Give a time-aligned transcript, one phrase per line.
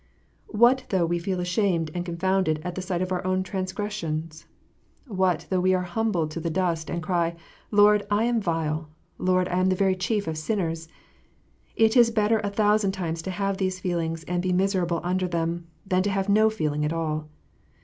[0.47, 4.47] What though we feel ashamed and confounded at the sight of our own transgressions!
[5.05, 7.35] What though we are humbled to the dust, and cry,"
[7.79, 8.89] Lord, I am vile.
[9.19, 10.87] Lord, I am the very chief of sinners!"
[11.85, 15.67] It is better a thousand times to have these feelings and be miserable under them,
[15.85, 17.29] than to have no feelings at all.